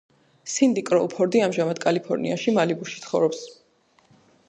სინდი 0.53 0.83
კროუფორდი 0.87 1.43
ამჟამად 1.49 1.83
კალიფორნიაში, 1.85 2.57
მალიბუში 2.59 3.07
ცხოვრობს. 3.07 3.49